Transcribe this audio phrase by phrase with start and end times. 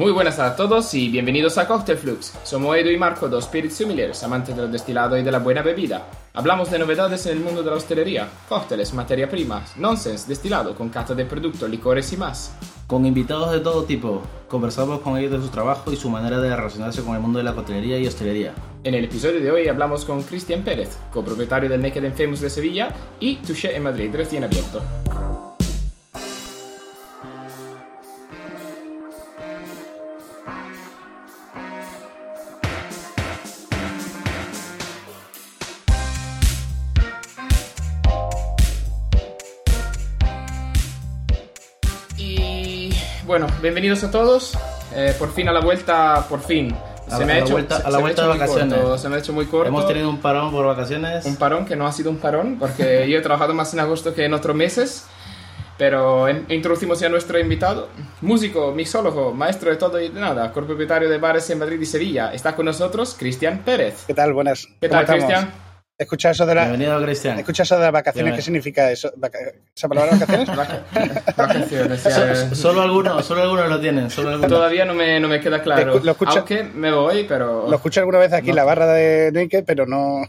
[0.00, 2.32] Muy buenas a todos y bienvenidos a Cocktail Flux.
[2.42, 6.06] Somos Edu y Marco, dos spirits similares, amantes del destilado y de la buena bebida.
[6.32, 10.88] Hablamos de novedades en el mundo de la hostelería, cócteles, materia prima, nonsense, destilado, con
[10.88, 12.56] cata de productos, licores y más.
[12.86, 16.56] Con invitados de todo tipo, conversamos con ellos de su trabajo y su manera de
[16.56, 18.54] relacionarse con el mundo de la coctelería y hostelería.
[18.82, 22.48] En el episodio de hoy hablamos con Cristian Pérez, copropietario del Naked and Famous de
[22.48, 22.88] Sevilla
[23.20, 24.80] y Touché en Madrid, recién abierto.
[43.62, 44.56] Bienvenidos a todos.
[44.94, 46.74] Eh, por fin a la vuelta, por fin.
[47.10, 48.78] A la- a la vuelta- se- a la se me vuelta ha de hecho vacaciones.
[48.78, 49.68] corto, se me ha hecho muy corto.
[49.68, 51.24] Hemos tenido un parón por vacaciones.
[51.26, 54.14] un parón que no ha sido un parón, porque yo he trabajado más en agosto
[54.14, 55.06] que en otros meses.
[55.76, 57.88] Pero en- introducimos ya a nuestro invitado,
[58.20, 62.34] músico, mixólogo, maestro de todo y de nada, copropietario de bares en Madrid y Sevilla.
[62.34, 64.04] Está con nosotros Cristian Pérez.
[64.06, 64.34] ¿Qué tal?
[64.34, 64.68] Buenas.
[64.78, 65.16] ¿Qué ¿Cómo tal?
[65.16, 65.50] Cristian?
[66.00, 67.38] Escucha eso de la, Bienvenido, Cristian.
[67.46, 68.34] eso de las vacaciones.
[68.34, 69.12] ¿Qué significa eso?
[69.76, 70.48] ¿Esa palabra vacaciones?
[70.56, 70.82] Vaca-
[71.36, 72.02] Vacaciones.
[72.02, 72.54] ya.
[72.54, 74.08] Solo algunos, solo algunos lo tienen.
[74.08, 74.50] Solo algunos.
[74.50, 76.00] Todavía no me, no me queda claro.
[76.02, 77.68] Lo escucha- Aunque me voy, pero...
[77.68, 80.22] Lo escucho alguna vez aquí en la barra de Naked, pero no.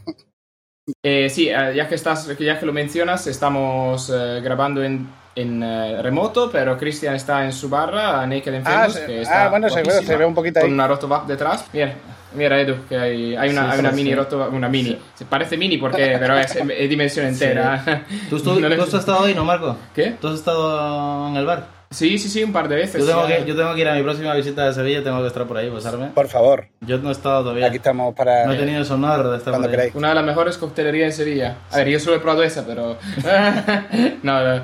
[1.06, 5.64] Eh, sí, eh, ya que estás, ya que lo mencionas, estamos eh, grabando en, en
[5.64, 9.70] eh, remoto, pero Cristian está en su barra, Naked and Ah, que ah, está bueno,
[9.70, 10.66] se ve- guapísima, se ve un poquito ahí.
[10.66, 11.66] Con una rotovac detrás.
[11.72, 11.94] Mira,
[12.36, 14.16] mira Edu, que hay, hay una, Sí, hay una sí, mini sí.
[14.16, 14.98] rotovac, una mini.
[15.16, 18.04] Se parece mini porque, pero es, es dimensión entera.
[18.30, 19.78] ¿Tú, estu- No le- tú has estado ahí, no, Marco?
[19.96, 20.16] ¿Qué?
[20.20, 21.81] ¿Tú has estado en el bar?
[21.92, 23.06] Sí, sí, sí, un par de veces.
[23.06, 25.28] Yo tengo, que, yo tengo que ir a mi próxima visita de Sevilla, tengo que
[25.28, 26.08] estar por ahí, pasarme.
[26.08, 27.68] Por favor, Yo no he estado todavía.
[27.68, 28.46] aquí estamos para.
[28.46, 29.76] No he tenido ese honor de estar Cuando por ahí.
[29.88, 29.96] queráis.
[29.96, 31.58] Una de las mejores coctelerías en Sevilla.
[31.70, 32.98] A ver, yo solo he probado esa, pero.
[34.24, 34.64] no, no.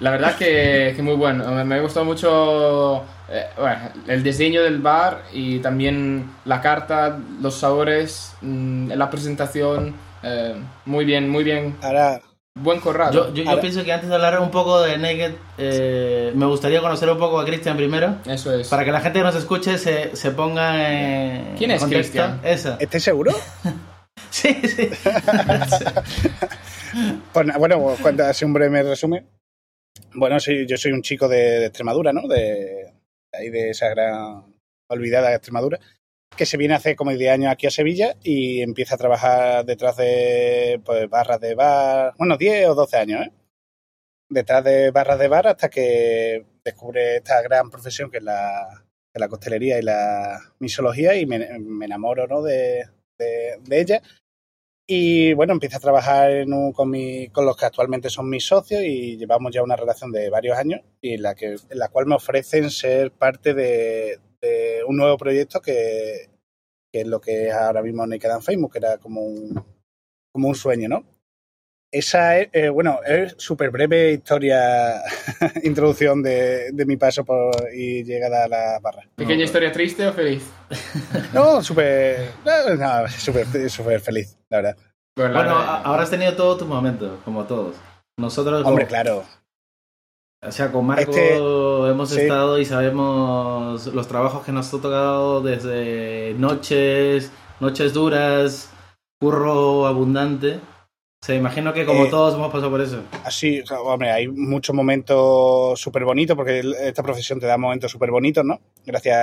[0.00, 1.46] La verdad que, que muy bueno.
[1.50, 7.54] Me, me gustó mucho eh, bueno, el diseño del bar y también la carta, los
[7.54, 9.94] sabores, mm, la presentación.
[10.22, 10.54] eh,
[10.84, 11.74] muy bien, muy bien.
[11.82, 12.20] Ahora,
[12.54, 13.12] Buen corrado.
[13.12, 16.46] Yo, yo, yo Ahora- pienso que antes de hablar un poco de Naked, eh, me
[16.46, 18.16] gustaría conocer un poco a Cristian primero.
[18.26, 18.68] Eso es.
[18.68, 21.82] Para que la gente que nos escuche se, se ponga en ¿Quién es.
[21.84, 22.40] Cristian?
[22.44, 22.76] Esa.
[22.80, 23.36] ¿estáis seguros?
[24.30, 24.88] Sí, sí.
[27.32, 29.26] Pues bueno, cuenta así un breve resumen.
[30.14, 32.28] Bueno, sí, yo soy un chico de, de Extremadura, ¿no?
[32.28, 32.92] De,
[33.32, 34.54] de ahí de esa gran
[34.90, 35.78] olvidada Extremadura,
[36.36, 39.96] que se viene hace como 10 años aquí a Sevilla y empieza a trabajar detrás
[39.96, 43.32] de pues, barras de bar, bueno, 10 o 12 años, ¿eh?
[44.28, 48.82] Detrás de barras de bar hasta que descubre esta gran profesión que es la,
[49.12, 52.42] que la costelería y la misología y me, me enamoro, ¿no?
[52.42, 52.84] De,
[53.18, 54.02] de, de ella.
[54.86, 58.44] Y bueno, empiezo a trabajar en un- con, mi- con los que actualmente son mis
[58.46, 61.88] socios y llevamos ya una relación de varios años y en la, que, en la
[61.88, 66.28] cual me ofrecen ser parte de, de un nuevo proyecto que,
[66.92, 69.64] que es lo que es ahora mismo Naked and Famous, que era como un,
[70.32, 71.04] como un sueño, ¿no?
[71.94, 75.02] Esa es, eh, bueno, es súper breve historia,
[75.62, 79.02] introducción de, de mi paso por, y llegada a la barra.
[79.14, 80.42] ¿Pequeña historia triste o feliz?
[81.34, 84.76] No, súper, no, no, súper súper feliz, la verdad.
[85.16, 87.76] Bueno, la- Bueno, a- ahora has tenido todos tus momentos, como todos.
[88.18, 89.24] Nosotros, Hombre, como- claro.
[90.44, 92.20] O sea, con Marco Este- hemos sí.
[92.20, 97.30] estado y sabemos los trabajos que nos ha tocado desde noches,
[97.60, 98.70] noches duras,
[99.20, 100.56] curro abundante.
[100.56, 103.00] O sea, imagino que como Eh, todos hemos pasado por eso.
[103.24, 108.10] O sea, hombre, hay muchos momentos súper bonitos, porque esta profesión te da momentos súper
[108.10, 108.60] bonitos, ¿no?
[108.84, 109.16] Gracias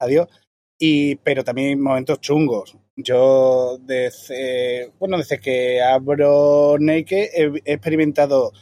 [0.00, 0.28] a Dios.
[0.76, 2.76] Y, pero también hay momentos chungos.
[2.96, 7.06] Yo, desde, bueno, desde que abro he,
[7.64, 8.52] he experimentado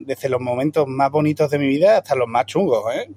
[0.00, 3.08] desde los momentos más bonitos de mi vida hasta los más chungos, ¿eh?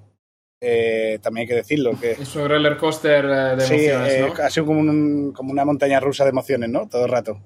[0.60, 4.20] Eh, también hay que decirlo, que Es un roller coaster eh, de sí, emociones, eh,
[4.34, 4.42] ¿no?
[4.44, 6.88] ha sido como, un- como una montaña rusa de emociones, ¿no?
[6.88, 7.38] Todo el rato.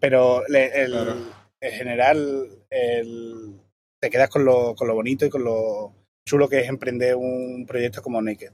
[0.00, 1.14] Pero le- el- Claro.
[1.60, 3.60] en general el-
[4.00, 5.92] te quedas con lo, con lo bonito y con lo
[6.28, 8.50] chulo que es emprender un proyecto como Naked.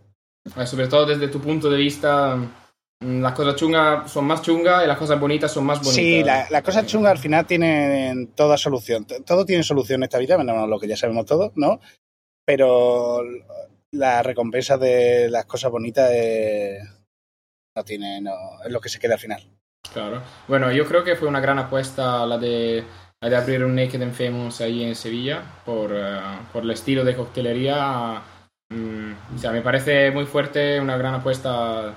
[0.59, 2.39] Eh, sobre todo desde tu punto de vista,
[3.05, 5.95] las cosas chungas son más chungas y las cosas bonitas son más bonitas.
[5.97, 9.07] Sí, la- las cosas chungas al final tienen toda solución.
[9.27, 11.81] Todo tiene solución en esta vida, menos lo que ya sabemos todos, ¿no?
[12.45, 13.23] Pero
[13.93, 16.83] la recompensa de las cosas bonitas es-
[17.77, 18.33] no tiene, no,
[18.65, 19.43] es lo que se queda al final.
[19.93, 20.23] Claro.
[20.49, 22.85] Bueno, yo creo que fue una gran apuesta la de,
[23.21, 26.21] la de abrir un Naked and Famous ahí en Sevilla por, eh,
[26.53, 28.23] por el estilo de coctelería.
[28.71, 31.95] mm, o sea, me parece muy fuerte, una gran apuesta.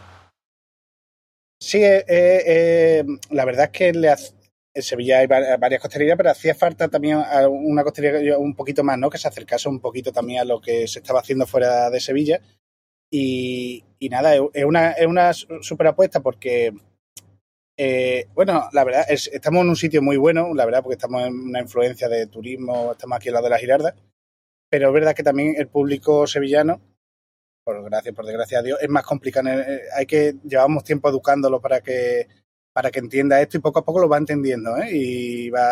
[1.67, 4.33] Sí, eh, eh, eh, la verdad es que le hace-
[4.75, 7.17] en Sevilla hay va- varias costelerías, pero hacía falta también
[7.49, 9.09] una costelería un poquito más, ¿no?
[9.09, 12.39] Que se acercase un poquito también a lo que se estaba haciendo fuera de Sevilla.
[13.11, 16.71] Y, y nada, es una, es una super apuesta porque,
[17.77, 21.23] eh, bueno, la verdad, es, estamos en un sitio muy bueno, la verdad, porque estamos
[21.25, 23.95] en una influencia de turismo, estamos aquí al lado de la Girarda,
[24.69, 26.81] pero es verdad que también el público sevillano,
[27.65, 29.49] por gracia, por desgracia a Dios, es más complicado.
[29.49, 32.27] eh, Hay que, llevamos tiempo educándolo para que
[32.71, 34.89] para que entienda esto y poco a poco lo va entendiendo, ¿eh?
[34.91, 35.63] Y va,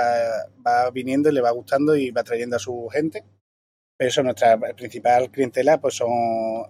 [0.65, 3.25] va viniendo y le va gustando y va trayendo a su gente.
[3.97, 6.09] Pero eso, nuestra principal clientela, pues son,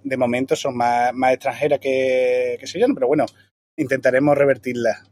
[0.04, 3.28] de momento, son más, más extranjeras que, que sevillanas, pero bueno,
[3.78, 5.04] intentaremos revertirla.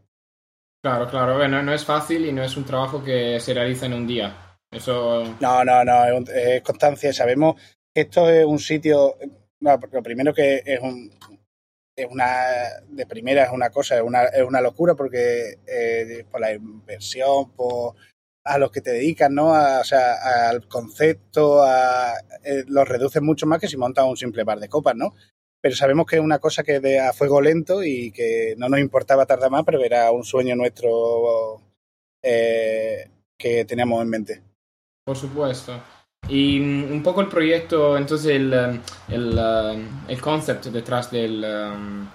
[0.84, 3.94] Claro, claro, bueno, no es fácil y no es un trabajo que se realiza en
[3.94, 4.58] un día.
[4.72, 5.36] Eso.
[5.40, 7.14] No, no, no, es, un- es constancia.
[7.14, 7.62] Sabemos
[7.94, 9.18] que esto es un sitio.
[9.62, 11.12] No, lo primero que es un.
[11.96, 12.46] Es una.
[12.88, 17.52] De primera es una cosa, es una, es una locura porque eh, por la inversión,
[17.52, 17.96] por
[18.44, 19.54] a los que te dedican, ¿no?
[19.54, 22.14] A- o sea, al concepto, a,
[22.44, 25.14] eh, los reduces mucho más que si montas un simple bar de copas, ¿no?
[25.62, 28.80] Pero sabemos que es una cosa que de a fuego lento y que no nos
[28.80, 31.62] importaba tardar más, pero era un sueño nuestro
[32.24, 34.44] eh, que teníamos en mente.
[35.06, 35.80] Por supuesto.
[36.28, 38.80] Y mm, un poco el proyecto, entonces el, um,
[39.10, 42.08] el, um, el concept detrás del, um,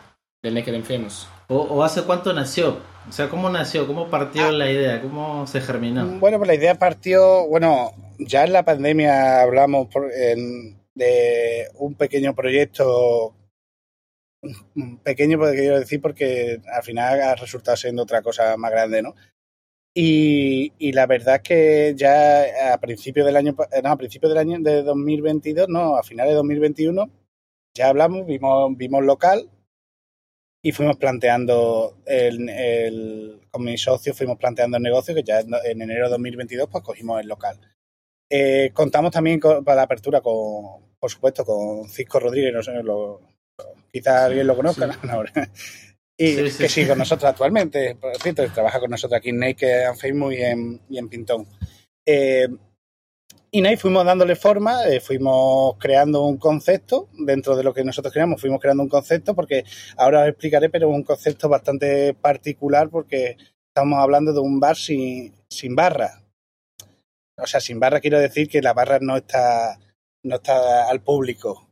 [0.43, 1.29] del Naked and Famous.
[1.49, 2.79] O, o hace cuánto nació?
[3.09, 3.87] O sea, ¿cómo nació?
[3.87, 4.53] ¿Cómo partió Ah.
[4.53, 5.01] la idea?
[5.01, 6.07] ¿Cómo se germinó?
[6.19, 11.95] Bueno, pues la idea partió, bueno, ya en la pandemia hablamos por- en- de un
[11.95, 13.35] pequeño proyecto,
[15.05, 19.15] pequeño porque quiero decir porque al final ha resultado siendo otra cosa más grande, ¿no?
[19.99, 24.29] Y, y la verdad es que ya a principios del año, pa- no, a principios
[24.31, 27.11] del año de 2022, no, a finales de 2021,
[27.75, 29.49] ya hablamos, vimos, vimos local
[30.63, 35.49] y fuimos planteando el, el- con mis socios fuimos planteando el negocio que ya en,
[35.65, 37.59] en enero de 2022 pues cogimos el local.
[38.29, 42.83] Eh, contamos también con- para la apertura con, por supuesto, con Cisco Rodríguez, no sé,
[42.83, 43.23] lo,
[43.91, 44.99] quizás alguien lo conozca, Sí.
[45.07, 45.23] ¿no?
[46.19, 46.59] Y Sí, sí.
[46.59, 50.35] que sigue con nosotros actualmente, por cierto, trabaja con nosotros aquí en Naked and Famous
[50.35, 51.47] y en, y en Pintón.
[52.07, 52.49] Eh,
[53.51, 58.13] y y fuimos dándole forma, eh, fuimos creando un concepto dentro de lo que nosotros
[58.13, 59.65] creamos, fuimos creando un concepto porque
[59.97, 63.37] ahora os explicaré, pero es un concepto bastante particular porque
[63.69, 66.23] estamos hablando de un bar sin, sin barra.
[67.39, 69.79] O sea, sin barra quiero decir que la barra no está,
[70.23, 71.71] no está al público,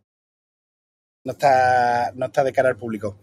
[1.24, 3.18] no está, no está de cara al público.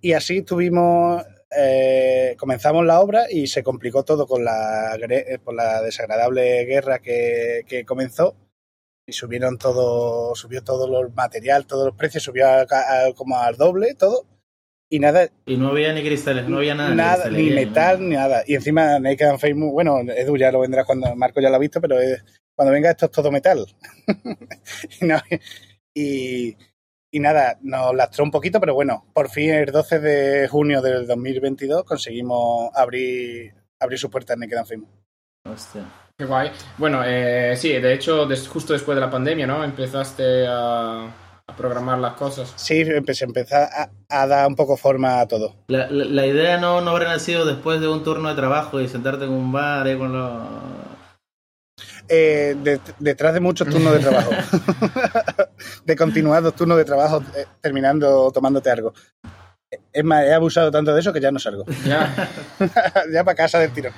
[0.00, 1.24] Y así tuvimos,
[1.56, 6.98] eh, comenzamos la obra y se complicó todo con la, eh, por la desagradable guerra
[7.00, 8.36] que, que comenzó.
[9.06, 13.56] Y subieron todo, subió todo el material, todos los precios, subió a- a- como al
[13.56, 14.26] doble todo.
[14.90, 16.94] Y nada, Y no había ni cristales, no había nada.
[16.94, 18.42] nada, de ni metal, ni nada.
[18.46, 21.58] Y encima Naked and Famous, bueno, Edu ya lo vendrá cuando Marco ya lo ha
[21.58, 22.22] visto, pero es-
[22.54, 23.66] cuando venga esto es todo metal.
[25.00, 25.20] y, no-
[25.94, 26.56] y-
[27.10, 31.06] y nada, nos lastró un poquito, pero bueno, por fin el 12 de junio del
[31.06, 34.88] 2022 conseguimos abrir, abrir su puerta en Naked Famous.
[35.48, 35.84] Hostia.
[36.18, 36.50] Qué guay.
[36.76, 39.62] Bueno, eh, sí, de hecho, des- justo después de la pandemia, ¿no?
[39.62, 41.04] Empezaste a,
[41.46, 42.52] a programar las cosas.
[42.56, 45.54] Sí, empecé, empecé a, a dar un poco forma a todo.
[45.68, 48.88] La, la, la idea no, no habrá nacido después de un turno de trabajo y
[48.88, 50.42] sentarte en un bar eh, con los...
[52.08, 54.30] Eh, de- detrás de muchos turnos de trabajo.
[55.84, 58.92] de continuados turnos de trabajo eh, terminando tomándote algo.
[59.92, 61.64] Es más, he abusado tanto de eso que ya no salgo.
[61.84, 62.14] Ya.
[63.12, 63.90] ya para casa del tiro.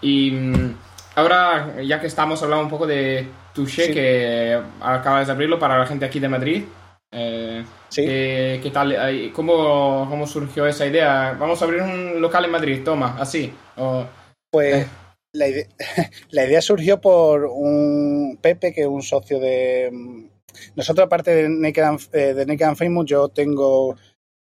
[0.00, 0.76] Y mm,
[1.16, 3.92] ahora, ya que estamos hablando un poco de Touché, Sí.
[3.94, 6.64] que acabas de abrirlo para la gente aquí de Madrid.
[7.12, 8.04] eh, Sí.
[8.04, 9.30] ¿qué, qué tal?
[9.32, 11.34] ¿Cómo, ¿Cómo surgió esa idea?
[11.38, 13.52] Vamos a abrir un local en Madrid, toma, así.
[13.76, 14.04] O-
[14.50, 14.86] Pues
[15.32, 15.66] la idea,
[16.30, 20.27] la idea surgió por un Pepe, que es un socio de.
[20.74, 23.96] Nosotros, aparte de Naked and, eh, de Naked and Famous, yo tengo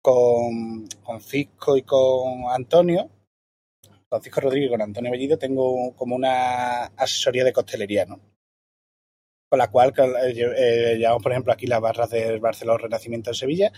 [0.07, 3.11] con, con Cisco y con Antonio,
[4.09, 8.21] con Cisco Rodríguez y con Antonio Bellido, tengo como una asesoría de costelería, ¿no?
[9.49, 13.35] Con la cual eh, eh, llevamos, por ejemplo, aquí las barras del Barcelona Renacimiento en
[13.35, 13.73] Sevilla.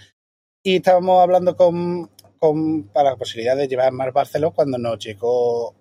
[0.63, 5.75] Y estábamos hablando con, con, para la posibilidad de llevar más Barcelona cuando nos llegó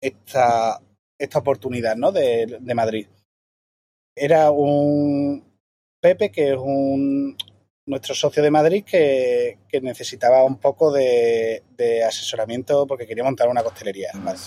[0.00, 0.80] esta,
[1.18, 2.10] esta oportunidad ¿no?
[2.10, 3.06] de, de Madrid.
[4.14, 5.49] Era un
[6.00, 7.36] Pepe, que es un
[7.86, 13.48] nuestro socio de Madrid, que, que necesitaba un poco de, de asesoramiento porque quería montar
[13.48, 14.10] una costelería.
[14.14, 14.38] ¿vale?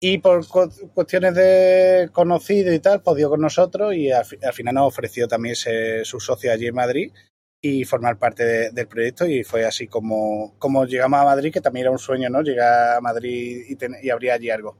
[0.00, 4.38] Y por cu- cuestiones de conocido y tal, pues dio con nosotros y al, fi-
[4.42, 7.12] al final nos ofreció también ser su socio allí en Madrid
[7.62, 11.62] y formar parte de- del proyecto y fue así como, como llegamos a Madrid, que
[11.62, 12.42] también era un sueño, ¿no?
[12.42, 14.76] Llegar a Madrid y, ten- y abrir allí algo.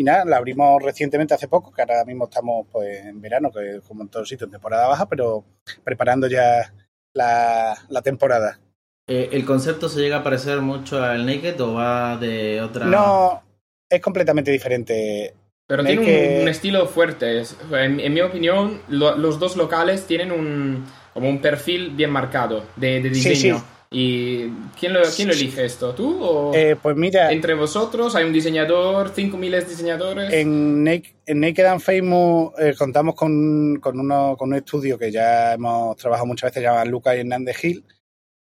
[0.00, 3.82] Y nada, la abrimos recientemente hace poco, que ahora mismo estamos pues en verano, que
[3.86, 5.44] como en todos sitios en temporada baja, pero
[5.84, 6.72] preparando ya
[7.12, 8.58] la, la temporada.
[9.06, 12.86] Eh, ¿El concepto se llega a parecer mucho al Naked o va de otra...?
[12.86, 13.42] No,
[13.90, 15.34] es completamente diferente.
[15.66, 17.38] Pero Naked- tiene un, un estilo fuerte.
[17.42, 22.08] Es- En, en mi opinión, lo- los dos locales tienen un, como un perfil bien
[22.10, 23.58] marcado de, de Sí, diseño.
[23.58, 23.64] sí.
[23.92, 25.92] ¿Y quién lo, quién lo elige esto?
[25.96, 28.14] ¿Tú o Eh, pues mira, entre vosotros?
[28.14, 29.10] ¿Hay un diseñador?
[29.12, 30.32] ¿Cinco miles diseñadores?
[30.32, 35.10] en, Naked, en Naked and Famous eh, contamos con, con, uno, con un estudio que
[35.10, 37.84] ya hemos trabajado muchas veces, se llama Lucas Hernández Gil,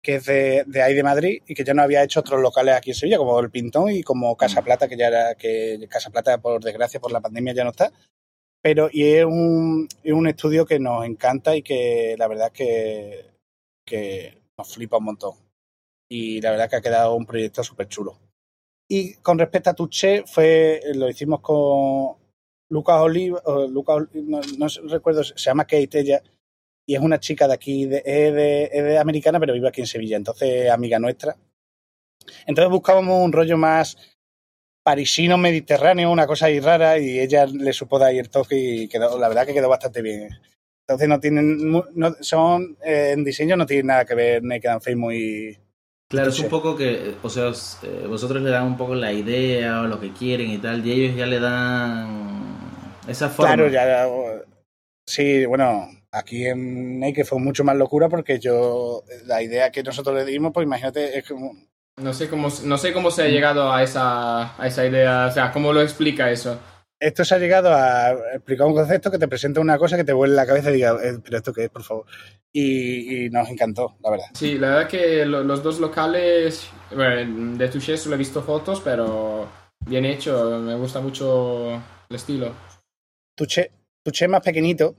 [0.04, 2.76] que es de, de ahí de Madrid y que ya nos había hecho otros locales
[2.76, 6.12] aquí en Sevilla, como el Pintón y como Casa Plata, que ya era, que Casa
[6.12, 7.92] Plata, por desgracia, por la pandemia ya no está.
[8.62, 13.26] Pero, y es un, es un estudio que nos encanta y que la verdad que,
[13.84, 15.34] que nos flipa un montón.
[16.12, 18.20] Y la verdad que ha quedado un proyecto súper chulo.
[18.90, 22.18] Y con respecto a Touché, fue, lo hicimos con
[22.70, 26.22] Lucas Oliva, Lucas, no, no recuerdo, se llama Kate
[26.88, 29.82] y es una chica de aquí, de, es, de, es de americana, pero vive aquí
[29.82, 31.38] en Sevilla, entonces es amiga nuestra.
[32.48, 33.96] Entonces buscábamos un rollo más
[34.84, 38.88] parisino mediterráneo, una cosa ahí rara, y ella le supo dar ahí el toque y
[38.88, 40.30] quedó, la verdad que quedó bastante bien.
[40.90, 44.70] Entonces no tienen, mu- no, son, eh, en diseño no tienen nada que ver Naked
[44.70, 45.56] and Famous y,
[46.08, 47.52] Claro, es un poco que, o sea,
[47.84, 50.92] eh, vosotros le dan un poco la idea o lo que quieren y tal, y
[50.94, 52.58] ellos ya le dan
[53.08, 53.54] esa forma.
[53.54, 54.08] Claro, ya.
[55.06, 59.04] Sí, bueno, aquí en Naked fue mucho más locura porque yo.
[59.28, 61.52] La idea que nosotros le dimos, pues imagínate, es como.
[62.02, 65.32] No sé cómo, no sé cómo se ha llegado a esa, a esa idea, o
[65.32, 66.60] sea, cómo lo explica eso.
[67.02, 70.12] Esto se ha llegado a explicar un concepto que te presenta una cosa que te
[70.12, 72.06] vuelve la cabeza y diga, "Eh, pero esto qué es, por favor.
[72.52, 74.26] Y, y nos encantó, la verdad.
[74.34, 78.82] Sí, la verdad que lo- los dos locales, bueno, de Touché solo he visto fotos,
[78.82, 79.48] pero
[79.86, 81.76] bien hecho, me gusta mucho
[82.10, 82.54] el estilo.
[83.38, 83.72] Tuche
[84.04, 84.96] es más pequeñito,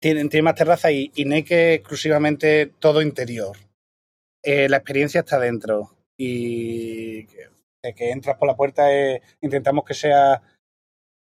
[0.00, 3.56] tiene, tiene más terraza y, y Naked exclusivamente todo interior.
[4.42, 9.94] Eh, la experiencia está dentro y que, que entras por la puerta eh, intentamos que
[9.94, 10.40] sea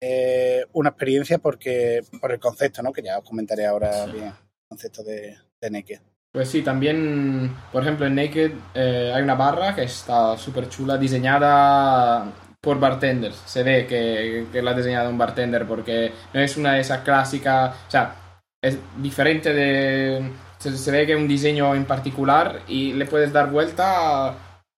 [0.02, 2.94] eh, una experiencia porque por el concepto, ¿no?
[2.94, 4.34] Que ya os comentaré ahora bien el
[4.68, 5.38] concepto de,
[5.70, 6.00] Naked.
[6.32, 10.98] Pues sí, también, por ejemplo, en Naked eh, hay una barra que está súper chula,
[10.98, 13.42] diseñada por bartenders.
[13.46, 17.02] Se ve que, que la ha diseñado un bartender porque no es una de esas
[17.02, 18.16] clásicas, o sea,
[18.62, 20.32] es diferente de...
[20.60, 24.36] Se, se ve que es un diseño en particular y le puedes dar vuelta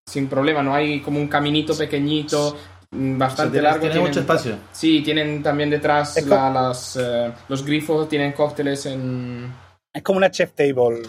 [0.07, 2.57] sin problema, no hay como un caminito pequeñito,
[2.91, 3.79] mm, O sea, bastante largo.
[3.79, 4.57] tiene tienen- mucho espacio.
[4.71, 9.51] Sí, tienen también detrás la- las, eh, los grifos, tienen cócteles en...
[9.93, 11.01] Es como una chef table.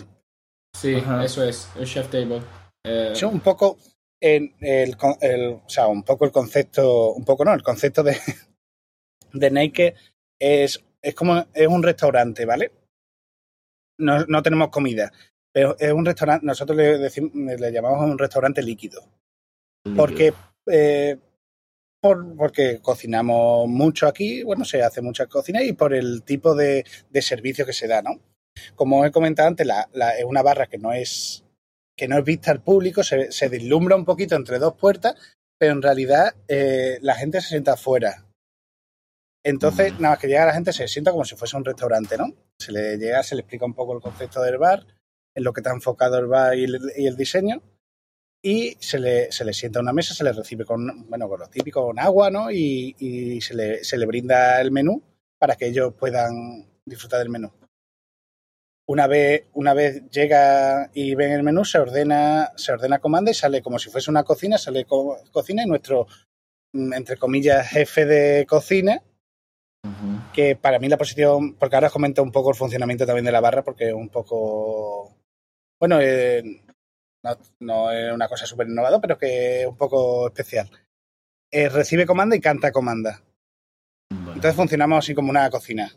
[0.75, 1.25] Sí, Ajá.
[1.25, 2.41] eso es, el chef table.
[2.85, 3.79] Eh, un poco
[4.21, 8.17] en el, el- o sea, un poco el concepto, un poco no, el concepto de,
[9.33, 9.95] de Naked
[10.41, 12.73] es, es como, es un restaurante, ¿vale?
[13.99, 15.12] No, no tenemos comida,
[15.53, 19.03] pero es un restaurante, nosotros le, decimos, le llamamos un restaurante líquido,
[19.95, 20.33] porque,
[20.67, 21.19] eh,
[22.03, 26.85] por, porque cocinamos mucho aquí, bueno, se hace mucha cocina y por el tipo de,
[27.11, 28.21] de servicio que se da, ¿no?
[28.75, 31.45] Como he comentado antes, la, la- es una barra que no es
[31.97, 35.15] que no es vista al público, se, se deslumbra un poquito entre dos puertas,
[35.59, 38.27] pero en realidad eh, la gente se sienta afuera.
[39.45, 40.03] Entonces, Mm.
[40.03, 42.33] nada más que llega la gente, se sienta como si fuese un restaurante, ¿no?
[42.59, 44.87] Se le llega, se le explica un poco el concepto del bar,
[45.37, 47.63] en lo que está enfocado el bar y el, y el diseño,
[48.45, 51.39] y se le, se le sienta a una mesa, se le recibe con, bueno, con
[51.41, 52.51] lo típico, con agua, ¿no?
[52.51, 55.01] Y, y se, le, se le brinda el menú
[55.39, 57.53] para que ellos puedan disfrutar del menú.
[58.89, 63.35] Una vez, una vez llega y ven el menú, se ordena, se ordena comanda y
[63.35, 66.09] sale como si fuese una cocina, sale co- cocina y nuestro,
[66.73, 69.03] mm, entre comillas, jefe de cocina,
[70.33, 73.33] que para mí la posición, porque ahora os comento un poco el funcionamiento también de
[73.33, 75.17] la barra, porque es un poco,
[75.79, 76.43] bueno, eh,
[77.23, 80.71] no, no es una cosa súper innovadora, pero que es un poco especial.
[81.50, 83.23] Eh, recibe comanda y canta comanda.
[84.11, 84.35] Bueno.
[84.35, 85.93] Entonces funcionamos así como una cocina.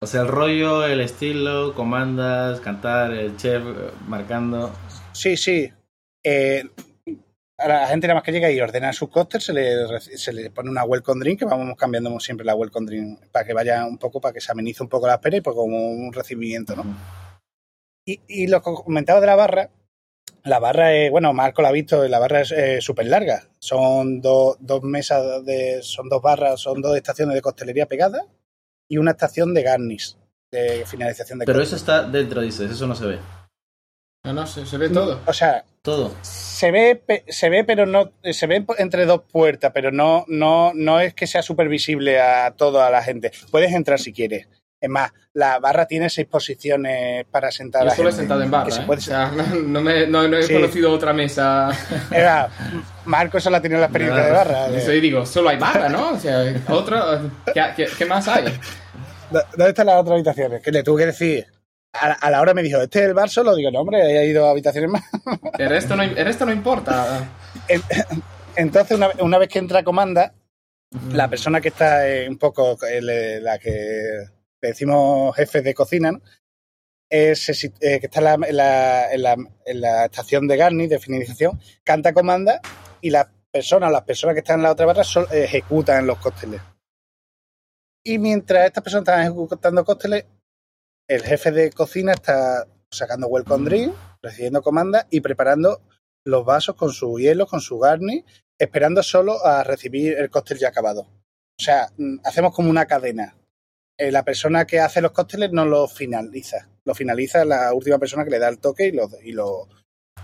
[0.00, 4.72] O sea, el rollo, el estilo, comandas, cantar, el chef eh, marcando.
[5.12, 5.72] Sí, sí.
[6.24, 6.64] Eh,
[7.58, 10.50] a la gente nada más que llega y ordena sus cócteles, se le, se le
[10.50, 13.98] pone una welcome drink, que vamos cambiando siempre la welcome drink para que vaya un
[13.98, 16.84] poco, para que se amenice un poco la espera y pues como un recibimiento, ¿no?
[18.04, 19.70] Y, y lo comentaba de la barra,
[20.44, 23.44] la barra es, bueno, Marco la ha visto, la barra es súper larga.
[23.58, 28.22] Son dos, dos mesas, de, son dos barras, son dos estaciones de costelería pegadas
[28.88, 30.16] y una estación de garnish,
[30.50, 33.18] de finalización de Pero eso está dentro, dices, eso no se ve.
[34.24, 35.20] no, no, se, se ve todo.
[35.26, 36.12] O sea, Todo.
[36.22, 40.72] se ve, pe- se ve, pero no, se ve entre dos puertas, pero no, no,
[40.74, 43.32] no es que sea súper visible a toda la gente.
[43.50, 44.46] Puedes entrar si quieres,
[44.82, 47.84] Es más, la barra tiene seis posiciones para sentar.
[47.84, 48.66] Yo a solo he sentado en barra.
[48.66, 48.84] que se ¿eh?
[48.84, 50.52] puede O sea, no, no me- no- no he Sí.
[50.54, 51.70] conocido otra mesa.
[52.10, 52.48] Era,
[53.04, 54.68] Marco solo ha tenido la experiencia de barra.
[54.68, 56.10] de- Eso yo digo, solo hay barra, ¿no?
[56.10, 57.20] O sea, otra.
[57.54, 58.44] ¿Qué, qué, qué más hay?
[59.30, 60.60] ¿Dó- ¿Dónde están las otras habitaciones?
[60.62, 61.46] Que le tuve que decir.
[61.92, 63.54] A la, a la hora me dijo, ¿este es el bar solo?
[63.54, 65.02] Digo, no, hombre, ahí hay dos habitaciones más.
[65.58, 67.28] El resto no, el resto no importa.
[67.68, 67.82] En-
[68.56, 70.32] Entonces, una, una vez que entra comanda,
[71.12, 73.70] la persona que está eh, un poco, el- la que
[74.68, 76.20] decimos jefe de cocina.
[77.10, 82.60] Es, eh, que está en la, estación de Garni, de finalización, canta comanda
[83.02, 86.62] y las personas, las personas que están en la otra barra sol- ejecutan los cócteles.
[88.02, 90.24] Y mientras estas personas están ejecutando cócteles,
[91.06, 95.82] el jefe de cocina está sacando welcome drink, recibiendo comanda y preparando
[96.24, 98.24] los vasos con su hielo, con su garni,
[98.58, 101.02] esperando solo a recibir el cóctel ya acabado.
[101.02, 103.36] O sea, mm, hacemos como una cadena.
[103.98, 106.66] Eh, la persona que hace los cócteles no lo finaliza.
[106.84, 109.68] Lo finaliza la última persona que le da el toque y lo, y lo,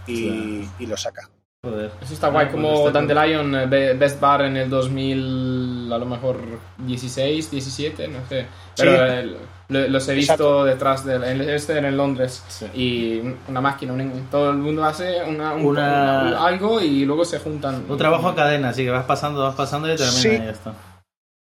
[0.06, 1.28] y, y lo saca.
[1.64, 1.90] Joder.
[2.00, 5.90] Eso está guay, Ah, como pues está Dandelion eh, Be- Best Bar en el 2000,
[5.92, 6.40] a lo mejor
[6.78, 8.46] 16, 17, no sé.
[8.76, 8.98] Pero Sí.
[9.02, 9.36] eh,
[9.68, 10.64] lo- los he visto Exacto.
[10.64, 12.66] detrás de en este era en Londres Sí.
[12.74, 17.24] y una máquina, un- todo el mundo hace una, un- Una- una- algo y luego
[17.24, 17.84] se juntan.
[17.88, 20.28] Un trabajo a cadena, así que vas pasando, vas pasando y termina Sí.
[20.28, 20.74] y ya está.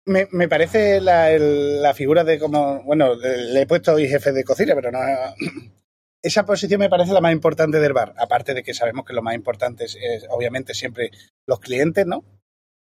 [0.08, 4.32] Me, me parece la, el- la figura de como, bueno, le, he puesto hoy jefe
[4.32, 4.98] de cocina, pero no...
[6.20, 9.22] Esa posición me parece la más importante del bar, aparte de que sabemos que lo
[9.22, 9.96] más importante es,
[10.30, 11.12] obviamente siempre
[11.46, 12.24] los clientes, ¿no?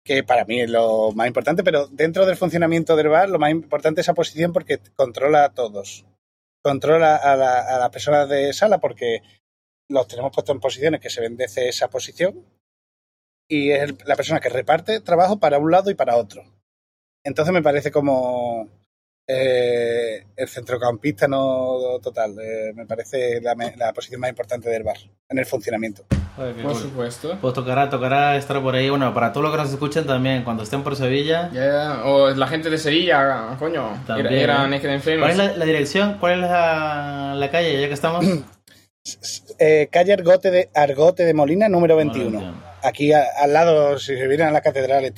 [0.03, 3.51] Que para mí es lo más importante, pero dentro del funcionamiento del bar lo más
[3.51, 6.05] importante es esa posición porque controla a todos.
[6.61, 9.21] Controla a, la- las personas de sala porque
[9.89, 12.45] los tenemos puestos en posiciones que se bendece esa posición
[13.49, 16.43] y es la persona que reparte trabajo para un lado y para otro.
[17.23, 18.67] Entonces me parece como
[19.27, 22.35] eh, el centrocampista no total.
[22.41, 24.97] eh, me parece la, posición más importante del bar
[25.29, 26.03] en el funcionamiento.
[26.35, 26.81] Joder, Por cool.
[26.81, 27.37] supuesto.
[27.39, 28.89] Pues tocará, tocará estar por ahí.
[28.89, 31.49] Bueno, para todos los que nos escuchen también, cuando estén por Sevilla.
[31.53, 34.03] Ya, O la gente de Sevilla, coño.
[34.07, 34.99] También, era, era ¿eh?
[34.99, 35.19] Famous.
[35.19, 36.17] ¿Cuál es la, la dirección?
[36.19, 37.79] ¿Cuál es la, la calle?
[37.79, 38.25] Ya que estamos.
[39.59, 42.72] Eh, calle Argote de, Argote de Molina, número 21.
[42.83, 45.13] Aquí a- al lado, si se vienen a la catedral, eh,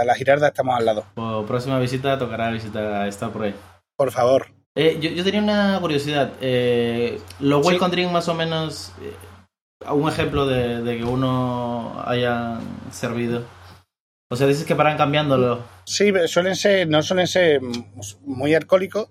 [0.00, 1.04] a la Girarda, estamos al lado.
[1.14, 3.54] Pues próxima visita tocará visitar estar por ahí.
[3.96, 4.48] Por favor.
[4.74, 6.32] Eh, yo, yo tenía una curiosidad.
[6.40, 7.68] Eh, los Sí.
[7.68, 12.58] welcome más o menos, eh, un ejemplo de, de que uno haya
[12.90, 13.44] servido.
[14.30, 15.60] O sea, dices que paran cambiándolo.
[15.84, 17.60] Sí, suelen ser, no suelen ser
[18.24, 19.08] muy alcohólicos.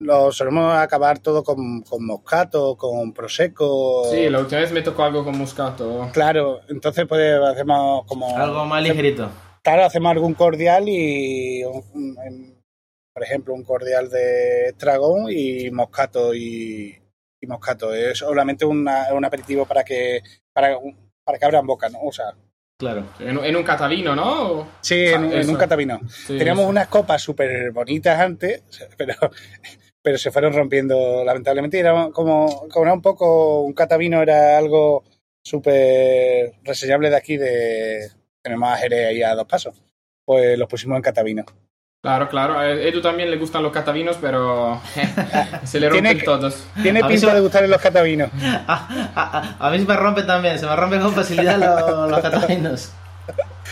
[0.00, 4.04] Lo solemos acabar todo con, con moscato, con prosecco.
[4.10, 6.08] Sí, la última vez me tocó algo con Muscato.
[6.12, 8.36] Claro, entonces pues hacemos como...
[8.38, 9.28] Algo más ligerito.
[9.62, 12.62] Claro, hacemos algún cordial y, un- un-
[13.12, 16.96] por ejemplo, un cordial de dragón y moscato y,
[17.40, 17.92] y moscato.
[17.92, 20.20] Es solamente una- un aperitivo para que
[20.52, 20.78] para,
[21.24, 21.98] para que abran boca, ¿no?
[22.02, 22.26] O sea,
[22.78, 23.02] Claro.
[23.18, 24.68] En, en un catavino, ¿no?
[24.82, 25.50] sí, en, un- en Eso.
[25.50, 25.98] un catavino.
[26.08, 26.70] Sí, Teníamos eso.
[26.70, 28.62] unas copas súper bonitas antes,
[28.96, 29.14] pero,
[30.08, 31.76] pero se fueron rompiendo lamentablemente.
[31.76, 35.04] Y era como, como era un poco, un catavino era algo
[35.44, 38.10] súper reseñable de aquí, de
[38.42, 39.82] tenemos a Jerez ahí a dos pasos.
[40.24, 41.44] Pues los pusimos en catavino.
[42.02, 42.58] Claro, claro.
[42.58, 44.80] A Edu también le gustan los catavinos, pero
[45.64, 46.64] se le Tiene rompen que- todos.
[46.82, 48.30] Tiene A pinta se- de gustarle los catavinos.
[48.66, 52.20] Ah, ah, a mí se me rompe también, se me rompen con facilidad los, los
[52.20, 52.92] catalinos.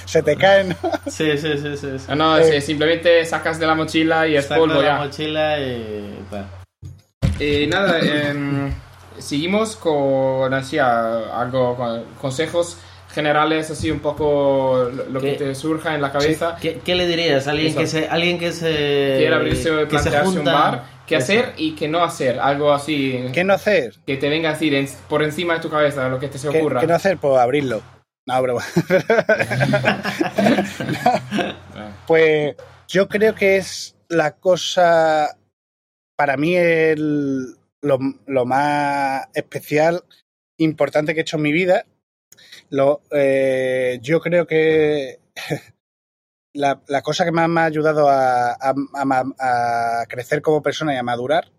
[0.05, 0.77] Se te caen.
[1.07, 1.99] Sí, sí, sí, sí.
[1.99, 2.05] sí.
[2.09, 2.61] No, no, Eh.
[2.61, 4.97] sí, simplemente sacas de la mochila y es Saco polvo la ya.
[4.99, 6.19] mochila y.
[7.39, 8.73] Y nada, em,
[9.19, 12.79] seguimos con así, a- algo, con consejos
[13.13, 15.45] generales, así un poco lo, que ¿Qué?
[15.45, 16.57] te surja en la cabeza.
[16.61, 17.79] ¿Qué, qué le dirías a alguien Eso.
[17.81, 18.67] que se, alguien que se
[19.19, 22.39] Quiere abrirse o que se un bar, qué hacer y qué no hacer.
[22.41, 23.95] Algo así ¿Qué no hacer?
[24.07, 26.59] que te venga así de- por encima de tu cabeza, lo que te se ¿Qué,
[26.59, 26.81] ocurra.
[26.81, 27.17] qué no hacer?
[27.17, 27.81] Pues abrirlo.
[28.27, 28.65] No, broma.
[32.07, 32.57] pues
[32.89, 35.37] yo creo que es la cosa,
[36.17, 40.05] para mí, el, lo, lo más especial,
[40.59, 41.87] importante que he hecho en mi vida.
[42.71, 45.21] Lo, eh, yo creo que
[46.55, 48.75] la, la cosa que más me ha ayudado a, a-
[49.39, 51.53] a crecer como persona y a madurar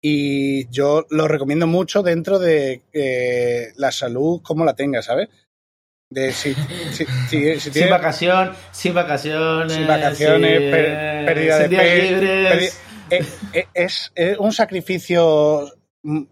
[0.00, 5.28] y yo lo recomiendo mucho dentro de eh, la salud como la tenga, ¿sabes?
[6.10, 6.54] De si,
[6.92, 11.76] si, si- si Sin vacación, sin vacaciones, Sin vacaciones, per- pérdida de pe-
[12.50, 12.72] perdi-
[13.10, 15.72] eh, eh, es, es un sacrificio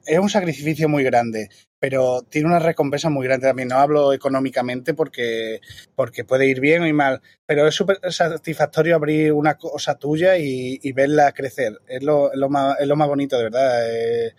[0.06, 3.68] es un sacrificio muy grande, pero tiene una recompensa muy grande también.
[3.68, 5.60] No hablo económicamente porque,
[5.94, 10.36] porque puede ir bien o ir mal, pero es súper satisfactorio abrir una cosa tuya
[10.38, 11.78] y, y verla crecer.
[11.86, 13.90] Es lo, es lo, más, es lo más bonito, de verdad.
[13.90, 14.34] Eh,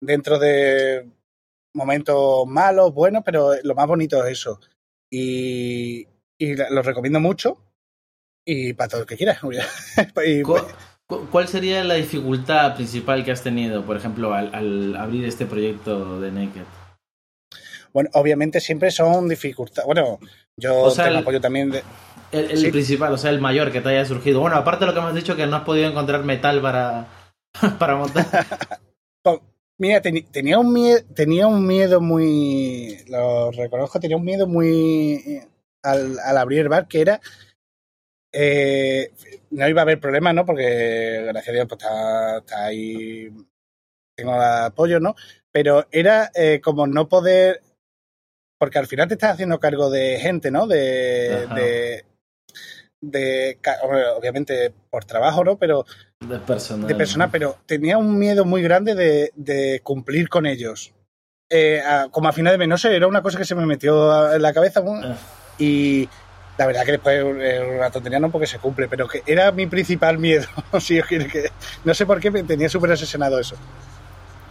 [0.00, 1.08] dentro de
[1.74, 4.60] momentos malos, buenos, pero lo más bonito es eso.
[5.10, 6.06] Y,
[6.38, 7.62] y lo recomiendo mucho.
[8.44, 9.38] Y para todo el que quiera.
[10.24, 10.66] y, ¿Cu- cu-
[11.06, 16.20] ¿Cuál sería la dificultad principal que has tenido, por ejemplo, al, al abrir este proyecto
[16.20, 16.62] de Naked?
[17.92, 19.86] Bueno, obviamente siempre son dificultades.
[19.86, 20.18] Bueno,
[20.56, 21.82] yo O sea, tengo el- apoyo también de.
[22.32, 22.70] El, el Sí.
[22.72, 24.40] principal, o sea, el mayor que te haya surgido.
[24.40, 27.06] Bueno, aparte de lo que me has dicho, que no has podido encontrar metal para,
[27.78, 28.26] para montar.
[29.78, 35.48] Mira, tenía un miedo, tenía un miedo muy, lo reconozco, tenía un miedo muy eh,
[35.82, 37.20] al, al abrir el bar que era,
[38.32, 39.10] eh,
[39.50, 40.44] no iba a haber problemas, ¿no?
[40.46, 43.28] Porque gracias a Dios pues está, está ahí,
[44.16, 45.14] tengo apoyo, ¿no?
[45.52, 47.62] Pero era eh, como no poder,
[48.58, 50.66] porque al final te estás haciendo cargo de gente, ¿no?
[50.66, 52.04] De, de,
[54.16, 55.58] obviamente por trabajo, ¿no?
[55.58, 55.84] Pero
[56.20, 56.88] De personal.
[56.88, 60.92] de persona, pero tenía un miedo muy grande de, de cumplir con ellos.
[61.50, 63.66] Eh, a- como a final de mes, no sé, era una cosa que se me
[63.66, 64.82] metió en la cabeza.
[64.86, 65.16] Ah.
[65.58, 66.08] y
[66.58, 69.66] la verdad que después es una tontería no porque se cumple, pero que era mi
[69.66, 70.46] principal miedo.
[70.80, 71.50] si os quiere que,
[71.84, 73.56] no sé por qué me tenía súper obsesionado eso.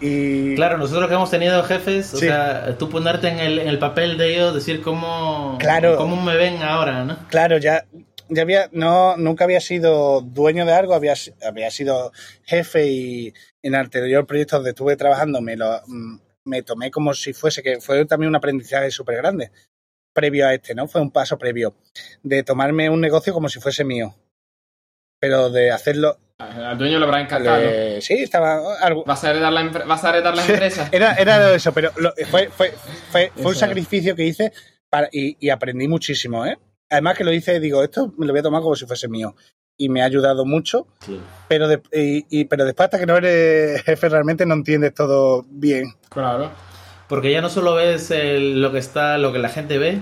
[0.02, 3.80] Y Claro, nosotros que hemos tenido jefes, o sea, tú ponerte en el, en el
[3.80, 5.96] papel de ellos, decir cómo, Claro.
[5.98, 7.18] cómo me ven ahora, ¿no?
[7.30, 7.86] claro, ya,
[8.28, 11.14] ya había, no, nunca había sido dueño de algo, había,
[11.48, 12.12] había sido
[12.44, 17.34] jefe y en anterior proyecto donde estuve trabajando me lo mm, me tomé como si
[17.34, 19.50] fuese, que fue también un aprendizaje súper grande,
[20.16, 20.88] previo a este, ¿no?
[20.88, 21.76] Fue un paso previo,
[22.24, 24.16] de tomarme un negocio como si fuese mío,
[25.20, 27.62] pero de hacerlo, Al dueño le habrá encantado.
[27.62, 30.90] eh, sí, estaba algo, ¿Vas a heredar la, empre- vas a heredar la empresa?
[30.92, 32.72] Era, era eso, pero lo- fue, fue,
[33.12, 34.52] fue, fue un sacrificio que hice
[34.90, 36.58] para, y, y aprendí muchísimo, ¿eh?
[36.90, 39.36] Además que lo hice, digo, esto me lo voy a tomar como si fuese mío.
[39.78, 41.20] Y me ha ayudado mucho, Sí.
[41.50, 45.44] pero, de- y, y- pero después hasta que no eres jefe realmente no entiendes todo
[45.50, 45.94] bien.
[46.10, 46.52] Claro.
[47.08, 50.00] Porque ya no solo ves el- lo que está, lo que la gente ve,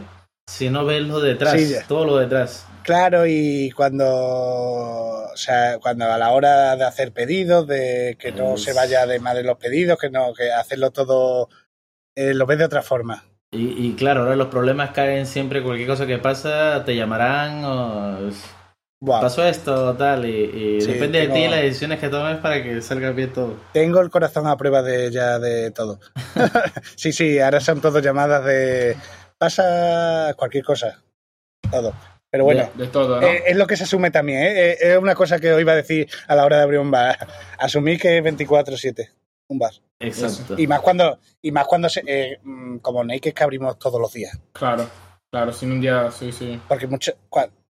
[0.48, 2.66] sino ves lo detrás, Sí, todo lo detrás.
[2.84, 8.58] Claro, y cuando, o sea, cuando a la hora de hacer pedidos, de que no
[8.58, 11.50] se vaya de de los pedidos, que no, que hacerlo todo,
[12.16, 13.24] eh, lo ves de otra forma.
[13.52, 18.32] Y, y claro, ahora los problemas caen siempre, cualquier cosa que pasa, te llamarán o
[19.06, 19.20] Buah.
[19.20, 22.82] pasó esto, tal, y, y Sí, depende de ti las decisiones que tomes para que
[22.82, 23.58] salga bien todo.
[23.74, 26.00] Tengo el corazón a prueba de ya de todo.
[26.96, 28.96] sí, sí, ahora son todo llamadas de
[29.38, 31.04] pasa cualquier cosa.
[31.70, 31.94] Todo.
[32.30, 33.28] Pero bueno, De todo, ¿no?
[33.28, 34.72] eh, es lo que se asume también, ¿eh?
[34.72, 36.89] Eh, Es una cosa que os iba a decir a la hora de abrir un
[36.89, 37.28] bar.
[37.60, 39.10] Asumí que es 24-7,
[39.50, 39.74] un bar.
[40.00, 40.56] Exacto.
[40.58, 44.13] Y más cuando, y más cuando se, eh, mm, como Naked que abrimos todos los
[44.13, 44.39] días.
[44.54, 44.88] Claro.
[45.30, 46.62] Claro, sin un día, sí, sí.
[46.70, 47.12] Porque mucho,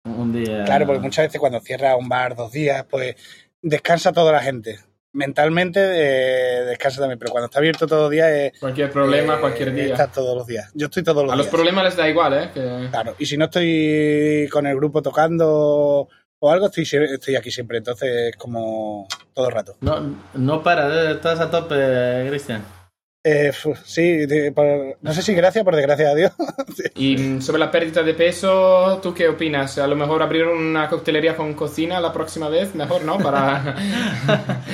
[0.06, 0.66] Un día.
[0.66, 3.16] claro, porque muchas veces cuando cierra un bar dos días, pues
[3.62, 4.80] descansa toda la gente.
[5.14, 9.40] Mentalmente eh, descansa también, pero cuando está abierto todos los días es Cualquier problema, Eh,
[9.40, 9.94] cualquier día.
[9.94, 10.72] Está todos los días.
[10.74, 12.50] Yo estoy todos los A los problemas les da igual, ¿eh?
[12.54, 12.88] Que...
[12.90, 17.78] Claro, y si no estoy con el grupo tocando o algo, estoy, estoy aquí siempre.
[17.78, 19.78] Entonces, es como todo el rato.
[19.82, 22.66] No, no para, eh, estás a tope, Cristian.
[23.26, 23.54] Eh,
[23.86, 26.32] sí, de- por- no sé si gracias, por desgracia a Dios.
[26.96, 29.78] Y mm, sobre la pérdida de peso, ¿tú qué opinas?
[29.78, 33.18] A lo mejor abrir una coctelería con cocina la próxima vez, mejor, ¿no?
[33.20, 33.76] Para...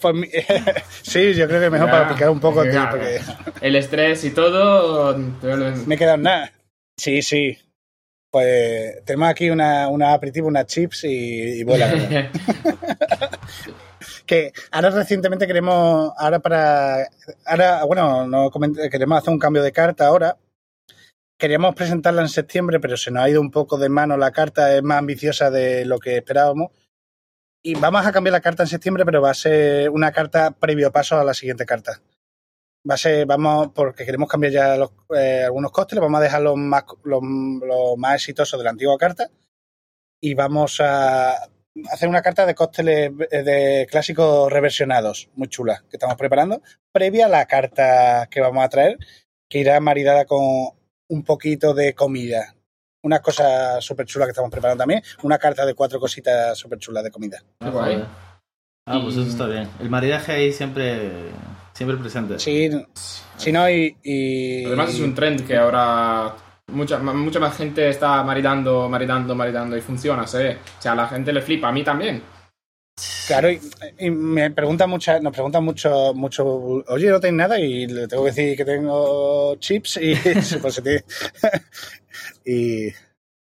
[0.00, 0.14] Pues
[1.02, 3.20] sí, yo creo que mejor para picar un poco, tío, porque
[3.60, 5.16] El estrés y todo...
[5.86, 6.52] me he quedado en nada.
[6.96, 7.56] Sí, sí.
[8.30, 12.30] Pues tenemos aquí una, una aperitivo, unas chips y, y vuela.
[14.70, 17.08] Ahora recientemente queremos, ahora para,
[17.46, 18.50] ahora, bueno, no
[18.90, 20.36] queremos hacer un cambio de carta ahora.
[21.38, 24.74] Queríamos presentarla en septiembre, pero se nos ha ido un poco de mano la carta,
[24.76, 26.70] es más ambiciosa de lo que esperábamos.
[27.62, 30.92] Y vamos a cambiar la carta en septiembre, pero va a ser una carta previo
[30.92, 32.00] paso a la siguiente carta.
[32.88, 34.76] Va a ser, vamos, porque queremos cambiar ya
[35.16, 38.98] eh, algunos costes, vamos a dejar los más, los, los más exitosos de la antigua
[38.98, 39.30] carta
[40.24, 41.34] y vamos a
[41.90, 47.26] hacer una carta de cócteles eh, de clásicos reversionados, muy chula, que estamos preparando, previa
[47.26, 48.98] a la carta que vamos a traer,
[49.48, 50.40] que irá maridada con
[51.08, 52.54] un poquito de comida.
[53.02, 57.04] Una cosa súper chula que estamos preparando también, una carta de cuatro cositas súper chulas
[57.04, 57.42] de comida.
[57.60, 57.72] Guay.
[57.72, 58.06] joder.
[58.86, 59.68] Ah, pues eso está bien.
[59.80, 61.10] El maridaje ahí siempre,
[61.72, 62.38] siempre presente.
[62.38, 62.70] Sí,
[63.36, 66.34] si no, y, y- Además es un trend que ahora
[66.72, 70.38] mucha, mucha más gente está maridando, maridando, maridando y funciona, ¿sí?
[70.78, 72.22] O sea, a la gente le flipa, a mí también.
[73.26, 73.60] Claro, y,
[73.98, 76.44] y me preguntan muchas, nos preguntan mucho, mucho,
[76.86, 80.14] oye, no tenéis nada y le tengo que decir que tengo chips y
[80.62, 81.04] pues se
[82.44, 82.92] y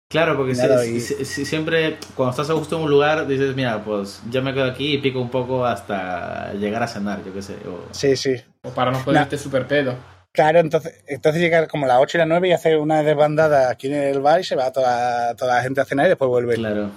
[0.10, 3.26] Claro, porque Nada, si- y- si- si- siempre cuando estás a gusto en un lugar
[3.28, 7.24] dices, mira, pues yo me quedo aquí y pico un poco hasta llegar a cenar,
[7.26, 7.56] yo qué sé.
[7.68, 8.36] o- sí, sí.
[8.64, 9.96] O para no ponerte súper pedo.
[10.34, 13.88] Claro, entonces, entonces llega como las 8 y las 9 y hace una desbandada aquí
[13.88, 16.56] en el bar y se va toda, toda la gente a cenar y después vuelve.
[16.56, 16.90] Claro.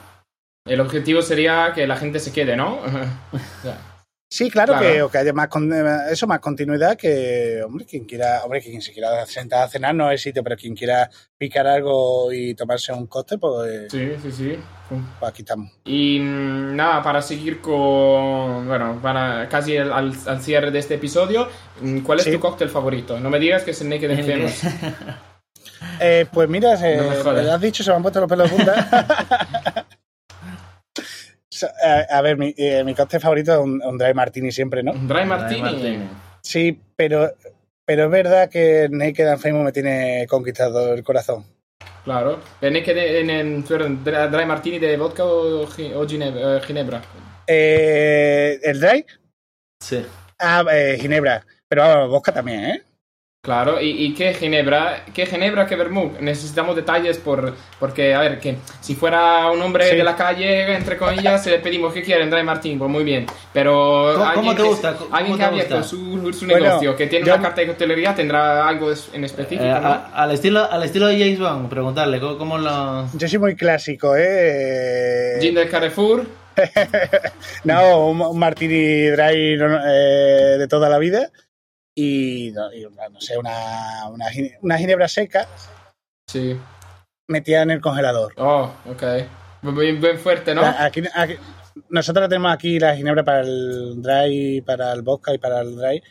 [0.64, 2.80] El objetivo sería que la gente se quede, ¿no?
[4.28, 4.86] Sí, claro, Claro.
[4.92, 5.72] Que, o que haya más con-
[6.10, 10.10] eso, más continuidad, que hombre, quien quiera, hombre, quien se quiera sentar a cenar no
[10.10, 11.08] es sitio, pero quien quiera
[11.38, 14.58] picar algo y tomarse un coste, pues, sí, sí, sí.
[14.88, 15.70] pues aquí estamos.
[15.84, 18.66] Y mm, nada, para seguir con.
[18.66, 21.48] Bueno, para casi al, al- al cierre de este episodio,
[21.80, 22.32] mm, ¿cuál es Sí.
[22.32, 23.20] tu cóctel favorito?
[23.20, 24.60] No me digas que es el Naked Famous.
[26.00, 28.56] Eh, pues mira, se- No lo has dicho, se me han puesto los pelos de
[28.56, 29.46] punta.
[31.56, 34.82] So, a, a ver, mi, eh, mi cóctel favorito es un, un dry martini siempre,
[34.82, 34.92] ¿no?
[34.92, 35.62] Un Dry Martini.
[35.62, 36.08] Martini.
[36.42, 37.32] Sí, pero,
[37.86, 41.46] pero es verdad que Naked and Famous me tiene conquistado el corazón.
[42.04, 42.40] Claro.
[42.60, 45.66] ¿El Naked en, en, perdón, Dry Martini de vodka o, o
[46.06, 46.56] ginebra?
[46.58, 47.00] eh, ginebra?
[47.46, 49.06] Eh, ¿El dry?
[49.80, 50.04] Sí.
[50.38, 51.42] Ah, eh, Ginebra.
[51.68, 52.82] Pero vamos, vodka también, ¿eh?
[53.46, 55.04] Claro, ¿y, y qué Ginebra?
[55.14, 56.18] ¿Qué Ginebra, qué vermouth?
[56.18, 59.94] Necesitamos detalles por, porque, a ver, que si fuera un hombre Sí.
[59.96, 62.28] de la calle, entre comillas, le pedimos ¿qué quieren?
[62.28, 63.24] Dry Martini, pues muy bien.
[63.52, 64.94] Pero ¿Cómo- alguien cómo te que- gusta?
[64.96, 67.68] ¿Cómo alguien que ha abierto su, su Bueno, negocio, que tiene yo- una carta de
[67.68, 69.86] coctelería, tendrá algo es- en específico, Eh, ¿no?
[69.88, 73.06] a- al, estilo, al estilo de James Bond, preguntarle cómo, cómo lo...
[73.14, 75.38] Yo soy muy clásico, ¿eh?
[75.40, 76.24] Gin del Carrefour,
[77.64, 81.30] No, un, un martini dry eh, de toda la vida.
[81.98, 84.26] Y, no, y, no sé, una, una,
[84.60, 85.48] una ginebra seca
[86.28, 86.54] sí.
[87.26, 88.34] metida en el congelador.
[88.36, 89.02] Oh, ok.
[89.62, 90.60] Bien, bien fuerte, ¿no?
[90.60, 91.36] La- Aquí, aquí-
[91.88, 96.02] nosotros tenemos aquí la ginebra para el dry, para el vodka y para el dry.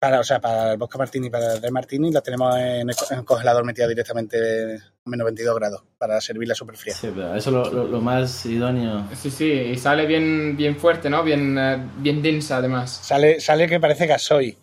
[0.00, 2.88] Para, o sea, para el vodka martini y para el dry martini la tenemos en
[2.88, 6.94] el, co- en el congelador metida directamente a menos 22 grados para servirla súper fría.
[6.94, 9.06] Sí, pero eso es lo, lo- lo más idóneo.
[9.14, 11.22] Sí, sí, y sale bien, bien fuerte, ¿no?
[11.24, 12.90] Bien, eh, bien densa, además.
[13.02, 14.56] Sale, sale que parece gasoil.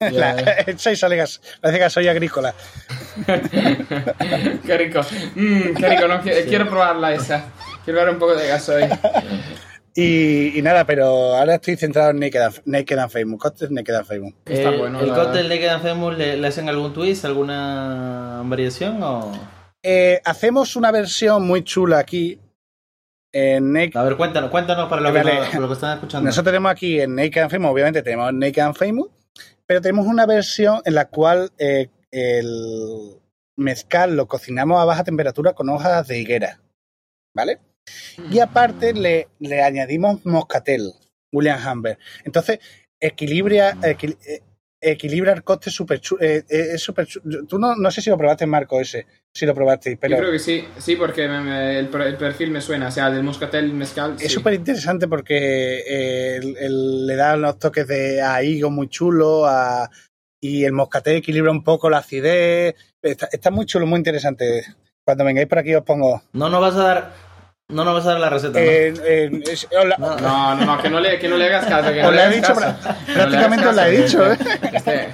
[0.00, 2.54] La- echa y sale gas, parece agrícola.
[3.26, 5.00] qué rico.
[5.34, 6.22] Mm, qué rico, ¿no?
[6.22, 7.46] Qui- Quiero probarla esa.
[7.84, 8.88] Quiero ver un poco de gasoil.
[9.96, 13.94] Y, y nada, pero ahora estoy centrado en Naked and, Naked and Famous, cócteles Naked
[13.94, 14.34] and Famous.
[14.46, 18.42] Está el, bueno, ¿El la- cóctel Naked and Famous le, le hacen algún twist, alguna
[18.44, 19.32] variación o...?
[19.82, 22.38] Eh, hacemos una versión muy chula aquí
[23.32, 23.96] en Naked.
[23.96, 25.58] A ver, cuéntanos, cuéntanos para lo que, Vale.
[25.58, 26.26] lo que están escuchando.
[26.26, 29.08] Nosotros tenemos aquí en Naked and Famous, obviamente tenemos Naked and Famous,
[29.68, 33.20] pero tenemos una versión en la cual eh, el
[33.56, 36.60] mezcal lo cocinamos a baja temperatura con hojas de higuera,
[37.36, 37.58] ¿vale?
[38.30, 40.92] Y aparte le, le añadimos moscatel,
[41.32, 41.98] William Humber.
[42.24, 42.58] Entonces,
[43.00, 44.42] equilibra, equil- eh,
[44.80, 46.20] equilibra el coste súper chulo.
[46.22, 47.44] es súper chulo.
[47.46, 49.06] Tú no, no sé si lo probaste, Marco, ese.
[49.32, 52.16] Si lo probaste, pero Yo creo que sí, sí, porque me- me- el, per- el
[52.16, 54.14] perfil me suena, o sea, del moscatel mezcal.
[54.16, 54.28] es sí.
[54.28, 59.46] súper interesante porque eh, el- el- le da unos toques de a higo muy chulo
[59.46, 59.90] a,
[60.40, 62.74] y el moscatel equilibra un poco la acidez.
[63.02, 64.64] Está, está muy chulo, muy interesante.
[65.04, 66.22] Cuando vengáis por aquí os pongo.
[66.32, 67.27] No nos vas a dar...
[67.70, 68.64] No nos vas a dar la receta, ¿no?
[68.64, 70.16] Eh, eh, es- os la- No.
[70.16, 71.92] No, no, no, que no le, que no le hagas caso.
[71.92, 72.60] Que no le he dicho, caso.
[72.62, 75.08] pra- Que no le prácticamente os la he dicho, Este,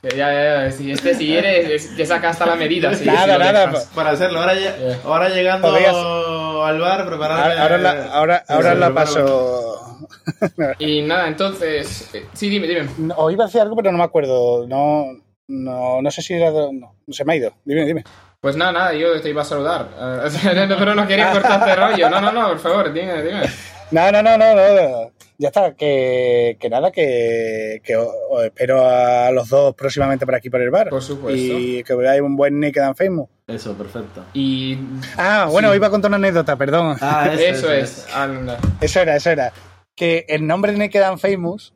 [0.00, 2.94] que ya, ya, ya, si este si es- te saca hasta la medida.
[2.94, 3.84] si- Nada, si nada, dejas.
[3.94, 4.98] Para hacerlo, ahora, lle- Yeah.
[5.04, 7.42] ahora llegando Podrías- al bar, prepararme...
[7.52, 9.98] ahora, ahora la, ahora, Sí, ahora sí, la paso.
[10.78, 12.08] Y nada, entonces.
[12.14, 12.88] eh, Sí, dime, dime.
[13.14, 14.66] Os iba a decir algo, pero no me acuerdo.
[14.66, 15.04] No,
[15.48, 16.50] no, no sé si era.
[16.50, 17.52] No, se me ha ido.
[17.66, 18.04] Dime, dime.
[18.40, 19.88] Pues nada, nada, yo te iba a saludar.
[19.98, 22.10] Eh, pero no quería cortarte el rollo.
[22.10, 23.42] No, no, no, por favor, dime, dime.
[23.90, 25.10] No, no, no, no, no.
[25.40, 30.34] Ya está, que, que nada, que, que os, os espero a los dos próximamente por
[30.34, 30.88] aquí por el bar.
[30.88, 31.36] Por supuesto.
[31.40, 33.28] Y que veáis un buen Naked and Famous.
[33.46, 34.24] Eso, perfecto.
[34.34, 34.76] Y.
[35.16, 35.76] Ah, bueno, Sí.
[35.76, 36.96] iba a contar una anécdota, perdón.
[37.00, 38.06] Ah, eso, Eso es.
[38.14, 38.58] anda.
[38.80, 39.52] Eso era, eso era.
[39.96, 41.72] Que el nombre Naked and Famous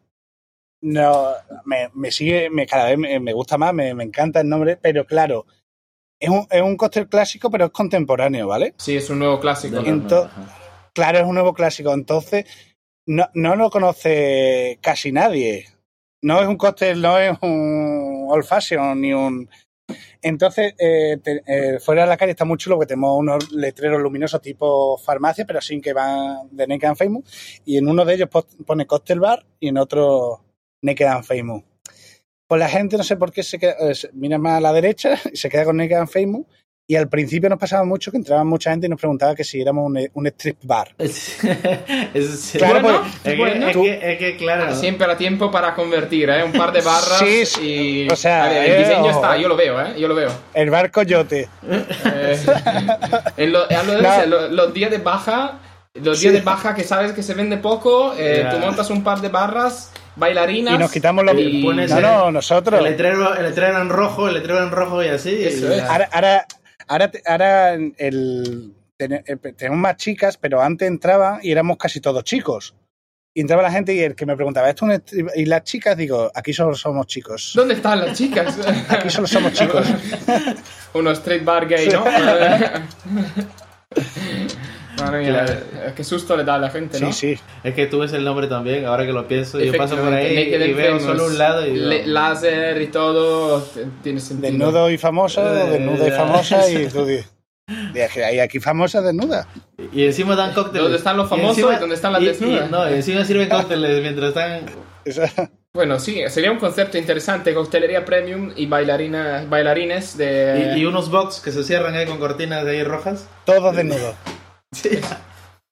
[0.81, 1.29] no,
[1.64, 4.77] me, me sigue, me, cada vez me, me gusta más, me, me encanta el nombre,
[4.77, 5.46] pero claro,
[6.23, 8.75] es un, es un cóctel clásico, pero es contemporáneo, ¿vale?
[8.79, 9.77] Sí, es un nuevo clásico.
[9.77, 9.89] De ¿no?
[9.89, 10.59] los Ento- nuevos, ajá.
[10.95, 12.45] Claro, es un nuevo clásico, entonces
[13.07, 15.67] no, no lo conoce casi nadie.
[16.23, 19.49] No es un cóctel, no es un old fashion ni un...
[20.23, 24.01] Entonces, eh, te- eh, fuera de la calle está muy chulo porque tenemos unos letreros
[24.01, 27.61] luminosos tipo farmacia, pero sin que van de Naked and Famous.
[27.65, 28.29] Y en uno de ellos
[28.65, 30.45] pone Cocktail Bar y en otro
[30.83, 31.63] Naked and Famous.
[32.53, 34.75] Pues la gente no sé por qué se, queda, eh, se- mira más a la
[34.75, 36.45] derecha y se queda con Naked and Famous
[36.87, 39.59] Y al principio nos pasaba mucho que entraba mucha gente y nos preguntaba que si
[39.62, 40.95] éramos un, un strip bar.
[40.99, 43.69] Es- Claro, Bueno, pues, es, que, bueno.
[43.69, 44.75] es, que, es que, claro.
[44.75, 46.45] Siempre a tiempo para convertir, ¿eh?
[46.45, 48.11] Un par de barras Sí, sí, y...
[48.11, 49.11] o sea, ver, el eh, diseño ojo.
[49.23, 49.95] está, yo lo veo, ¿eh?
[49.99, 50.31] Yo lo veo.
[50.53, 51.49] El bar coyote.
[52.05, 52.38] Eh,
[53.38, 54.27] en lo- a lo de- No.
[54.27, 55.61] lo- los días de baja,
[55.95, 56.29] los Sí.
[56.29, 58.51] días de baja que sabes que se vende poco, eh, Ya.
[58.51, 60.75] tú montas un par de barras, bailarinas...
[60.75, 61.35] Y nos quitamos los...
[61.38, 62.79] y pones No, el- no, nosotros.
[62.79, 65.42] El letrero, el letrero en rojo, el letrero en rojo y así.
[65.44, 65.83] Eso y es.
[65.83, 66.46] Ahora, ahora,
[66.88, 72.25] ahora, ahora el, ten- eh, tenemos más chicas, pero antes entraba y éramos casi todos
[72.25, 72.75] chicos.
[73.35, 75.62] Y entraba la gente y el que me preguntaba, ¿esto es un strip-" Y las
[75.64, 77.53] chicas, digo, aquí solo somos chicos.
[77.55, 78.59] ¿Dónde están las chicas?
[78.90, 79.87] Aquí solo somos chicos.
[80.92, 82.05] Unos street bar gay, ¿no?
[85.05, 85.95] Madre mía, Claro.
[85.97, 87.12] qué susto le da a la gente, ¿no?
[87.12, 87.43] Sí, sí.
[87.65, 89.61] Es que tú ves el nombre también, ahora que lo pienso.
[89.61, 93.67] Yo paso por ahí Naked y veo solo un lado y le- láser y todo,
[94.03, 94.51] tiene sentido.
[94.53, 97.31] Desnudo y famosa, Eh, desnuda y famosa y tú dices,
[97.95, 99.47] "Dije, hay aquí famosa desnuda.
[99.93, 100.83] Y encima dan cócteles.
[100.83, 102.69] ¿Dónde están los famosos y dónde están las y- desnudas?
[102.69, 104.67] y- no, y encima sirven cócteles mientras están...
[105.75, 110.75] Bueno, sí, sería un concepto interesante, coctelería premium y bailarina, bailarines de...
[110.77, 113.27] Y, y unos box que se cierran ahí con cortinas de ahí rojas.
[113.47, 114.15] Todos desnudos.
[114.73, 114.99] Sí.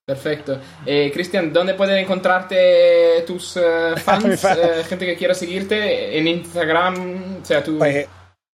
[0.05, 0.59] Perfecto.
[0.85, 7.39] Eh, Cristian, ¿dónde pueden encontrarte tus eh, fans, eh, gente que quiera seguirte en Instagram?
[7.41, 7.77] O sea, tú...
[7.77, 8.07] Pues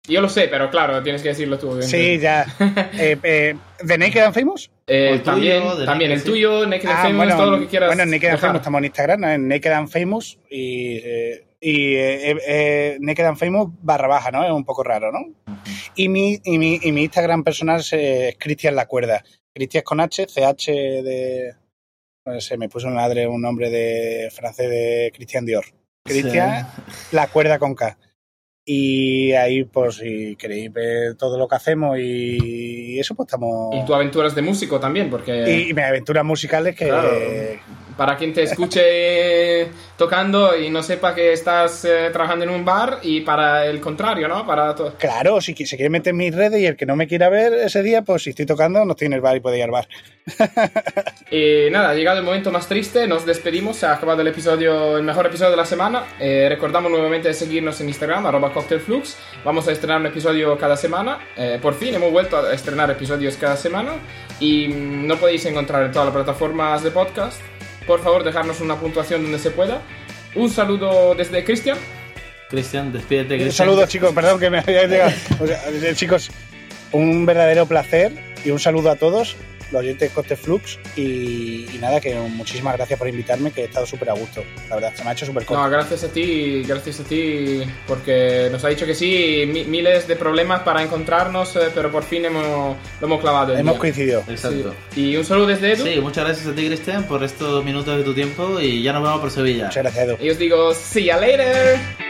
[0.08, 1.68] Yo lo sé, pero claro, tienes que decirlo tú.
[1.70, 1.96] obviamente.
[1.96, 2.46] sí, ya.
[2.98, 4.70] Eh, eh, ¿De Naked and Famous?
[4.86, 7.60] Eh, tuyo, también, de también Naked, el tuyo, Naked and Ah, Famous, bueno, todo lo
[7.60, 7.88] que quieras.
[7.88, 8.38] Bueno, en Naked and.
[8.38, 9.28] Famous estamos en Instagram, ¿no?
[9.30, 14.30] en Naked and Famous y, eh, y eh, eh, eh, Naked and Famous barra baja,
[14.30, 14.44] ¿no?
[14.44, 15.20] Es un poco raro, ¿no?
[15.94, 19.24] Y mi, y mi, y mi Instagram personal es eh, Cristian La Cuerda.
[19.56, 20.66] Cristian con H, CH
[21.02, 21.54] de...
[22.26, 25.64] No sé, me puso mi madre un nombre de francés de Christian Dior.
[26.04, 26.68] Cristian
[27.12, 27.96] La Cuerda con K.
[28.66, 33.74] Y ahí, pues, si queréis ver todo lo que hacemos y eso, pues estamos...
[33.74, 36.88] Y tu aventuras de músico también, porque Y, y mis aventuras musicales que...
[36.88, 37.10] Claro.
[37.96, 42.98] Para quien te escuche tocando y no sepa que estás eh, trabajando en un bar,
[43.02, 44.46] y para el contrario, ¿no?
[44.46, 47.28] Para Claro, si se quiere meter en mis redes y el que no me quiera
[47.28, 49.64] ver ese día, pues si estoy tocando, no estoy en el bar y puede ir
[49.64, 49.88] al bar.
[51.30, 54.96] Y nada, ha llegado el momento más triste, nos despedimos, se ha acabado el episodio,
[54.96, 56.04] el mejor episodio de la semana.
[56.20, 59.16] Eh, recordamos nuevamente de seguirnos en Instagram, arroba cocktailflux.
[59.44, 61.18] Vamos a estrenar un episodio cada semana.
[61.36, 63.94] Eh, por fin hemos vuelto a estrenar episodios cada semana
[64.38, 67.40] y mm, no podéis encontrar en todas las plataformas de podcast.
[67.86, 69.80] Por favor, dejarnos una puntuación donde se pueda.
[70.34, 71.78] Un saludo desde Cristian.
[72.50, 73.34] Cristian, despídete.
[73.34, 73.68] Un Cristian.
[73.68, 75.12] saludo, chicos, perdón que me había llegado.
[75.40, 76.30] O sea, chicos,
[76.92, 78.12] un verdadero placer
[78.44, 79.36] y un saludo a todos,
[79.72, 80.78] los oyentes de Coste Flux.
[80.96, 84.44] Y, y nada, que muchísimas gracias por invitarme, que he estado súper a gusto.
[84.68, 85.70] La verdad, se me ha hecho súper No, cómodo.
[85.70, 90.16] gracias a ti, gracias a ti, porque nos ha dicho que sí, mi- miles de
[90.16, 93.52] problemas para encontrarnos, eh, pero por fin hemos, lo hemos clavado.
[93.52, 93.80] el Hemos día.
[93.80, 94.24] coincidido.
[94.28, 94.74] Exacto.
[94.94, 95.10] Sí.
[95.10, 95.84] Y un saludo desde Edu.
[95.84, 99.02] Sí, muchas gracias a ti, Cristian, por estos minutos de tu tiempo y ya nos
[99.02, 99.64] vemos por Sevilla.
[99.66, 100.16] Muchas gracias, Edu.
[100.20, 102.05] Y os digo, see ya later.